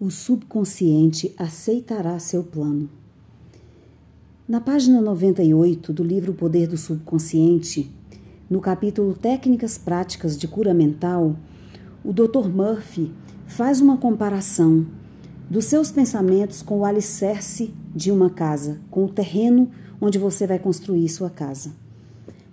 [0.00, 2.88] o subconsciente aceitará seu plano.
[4.48, 7.94] Na página 98 do livro O Poder do Subconsciente,
[8.48, 11.36] no capítulo Técnicas Práticas de Cura Mental,
[12.02, 12.48] o Dr.
[12.48, 13.12] Murphy
[13.46, 14.86] faz uma comparação
[15.50, 19.70] dos seus pensamentos com o alicerce de uma casa, com o terreno
[20.00, 21.72] onde você vai construir sua casa.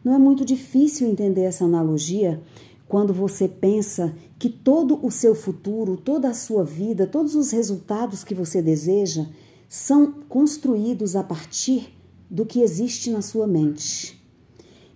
[0.04, 2.42] Não é muito difícil entender essa analogia
[2.88, 8.24] quando você pensa que todo o seu futuro, toda a sua vida, todos os resultados
[8.24, 9.26] que você deseja
[9.68, 11.94] são construídos a partir
[12.30, 14.18] do que existe na sua mente.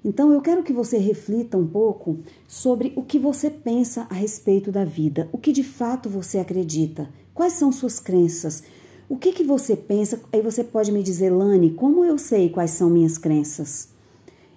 [0.03, 4.71] Então eu quero que você reflita um pouco sobre o que você pensa a respeito
[4.71, 8.63] da vida, o que de fato você acredita, quais são suas crenças,
[9.07, 10.21] o que, que você pensa.
[10.31, 13.90] Aí você pode me dizer, Lani, como eu sei quais são minhas crenças?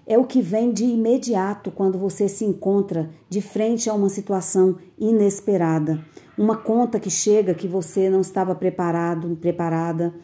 [0.06, 4.77] É o que vem de imediato quando você se encontra de frente a uma situação
[4.98, 6.04] inesperada,
[6.36, 10.14] uma conta que chega que você não estava preparado, preparada.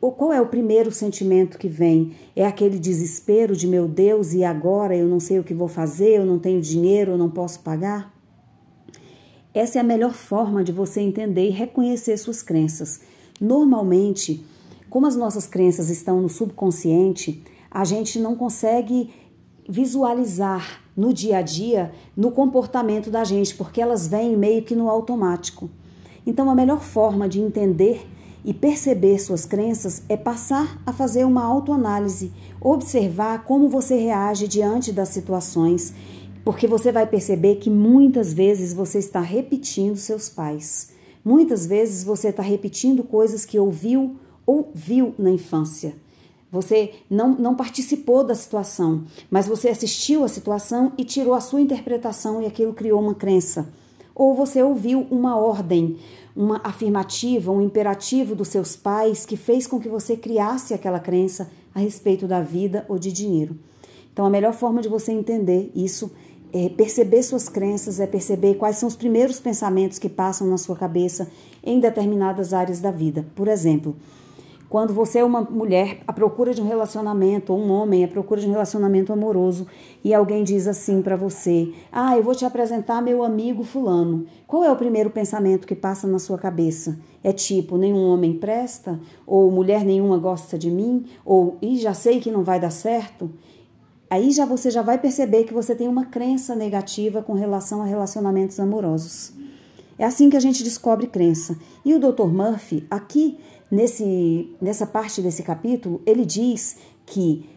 [0.00, 2.12] Qual é o primeiro sentimento que vem?
[2.34, 6.18] É aquele desespero de meu Deus e agora eu não sei o que vou fazer,
[6.18, 8.14] eu não tenho dinheiro, eu não posso pagar?
[9.52, 13.00] Essa é a melhor forma de você entender e reconhecer suas crenças.
[13.40, 14.44] Normalmente,
[14.88, 19.10] como as nossas crenças estão no subconsciente, a gente não consegue
[19.68, 24.88] visualizar no dia a dia, no comportamento da gente, porque elas vêm meio que no
[24.88, 25.70] automático.
[26.26, 28.06] Então, a melhor forma de entender
[28.44, 34.92] e perceber suas crenças é passar a fazer uma autoanálise, observar como você reage diante
[34.92, 35.94] das situações,
[36.44, 40.90] porque você vai perceber que muitas vezes você está repetindo seus pais.
[41.24, 45.94] Muitas vezes você está repetindo coisas que ouviu ou viu na infância.
[46.54, 51.60] Você não, não participou da situação, mas você assistiu à situação e tirou a sua
[51.60, 53.68] interpretação e aquilo criou uma crença.
[54.14, 55.96] Ou você ouviu uma ordem,
[56.36, 61.50] uma afirmativa, um imperativo dos seus pais que fez com que você criasse aquela crença
[61.74, 63.58] a respeito da vida ou de dinheiro.
[64.12, 66.12] Então, a melhor forma de você entender isso
[66.52, 70.76] é perceber suas crenças, é perceber quais são os primeiros pensamentos que passam na sua
[70.76, 71.28] cabeça
[71.64, 73.26] em determinadas áreas da vida.
[73.34, 73.96] Por exemplo,
[74.74, 78.40] quando você é uma mulher à procura de um relacionamento, ou um homem à procura
[78.40, 79.68] de um relacionamento amoroso,
[80.02, 84.26] e alguém diz assim para você: Ah, eu vou te apresentar meu amigo Fulano.
[84.48, 86.98] Qual é o primeiro pensamento que passa na sua cabeça?
[87.22, 88.98] É tipo: nenhum homem presta?
[89.24, 91.04] Ou mulher nenhuma gosta de mim?
[91.24, 93.30] Ou, e já sei que não vai dar certo?
[94.10, 97.84] Aí já você já vai perceber que você tem uma crença negativa com relação a
[97.84, 99.34] relacionamentos amorosos.
[99.96, 101.56] É assim que a gente descobre crença.
[101.84, 102.26] E o Dr.
[102.26, 103.38] Murphy, aqui
[103.74, 107.48] nesse, nessa parte desse capítulo, ele diz que,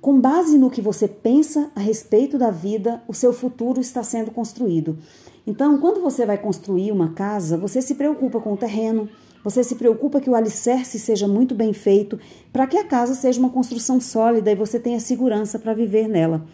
[0.00, 4.30] com base no que você pensa a respeito da vida, o seu futuro está sendo
[4.30, 4.98] construído.
[5.46, 9.08] Então, quando você vai construir uma casa, você se preocupa com o terreno,
[9.42, 12.18] você se preocupa que o alicerce seja muito bem feito,
[12.52, 16.44] para que a casa seja uma construção sólida e você tenha segurança para viver nela.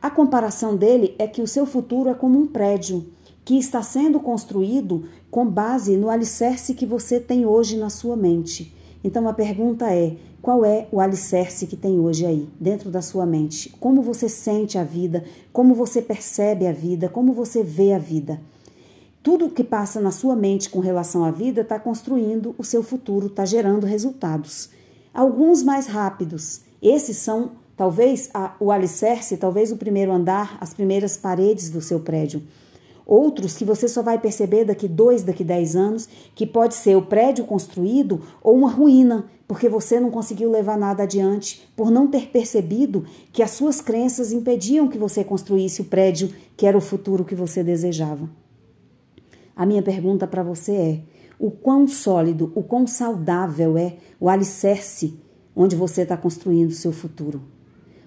[0.00, 3.06] A comparação dele é que o seu futuro é como um prédio
[3.48, 8.76] que está sendo construído com base no alicerce que você tem hoje na sua mente.
[9.02, 13.24] Então a pergunta é: qual é o alicerce que tem hoje aí, dentro da sua
[13.24, 13.70] mente?
[13.80, 15.24] Como você sente a vida?
[15.50, 17.08] Como você percebe a vida?
[17.08, 18.38] Como você vê a vida?
[19.22, 23.28] Tudo que passa na sua mente com relação à vida está construindo o seu futuro,
[23.28, 24.68] está gerando resultados.
[25.14, 26.60] Alguns mais rápidos.
[26.82, 31.98] Esses são, talvez, a, o alicerce, talvez o primeiro andar, as primeiras paredes do seu
[31.98, 32.42] prédio.
[33.08, 37.06] Outros que você só vai perceber daqui dois, daqui dez anos, que pode ser o
[37.06, 42.28] prédio construído ou uma ruína, porque você não conseguiu levar nada adiante por não ter
[42.28, 47.24] percebido que as suas crenças impediam que você construísse o prédio que era o futuro
[47.24, 48.28] que você desejava.
[49.56, 51.00] A minha pergunta para você é:
[51.38, 55.18] o quão sólido, o quão saudável é o alicerce
[55.56, 57.40] onde você está construindo o seu futuro?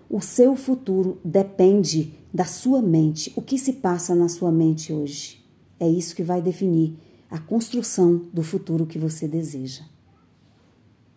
[0.07, 5.43] O seu futuro depende da sua mente, o que se passa na sua mente hoje.
[5.79, 6.95] É isso que vai definir
[7.29, 9.83] a construção do futuro que você deseja.